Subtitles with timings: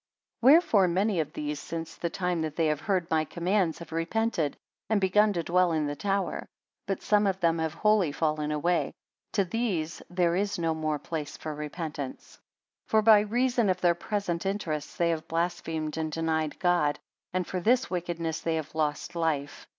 [0.39, 3.91] 66 Wherefore many of these since the time that they have heard my commands, have
[3.91, 4.57] repented,
[4.89, 6.47] and begun to dwell in the tower.
[6.87, 8.95] But some of them have wholly fallen away;
[9.33, 12.29] to these there is no more place for repentance.
[12.85, 16.97] 67 For by reason of their present interests, they have blasphemed and denied God:
[17.31, 19.67] and for this wickedness they have lost life.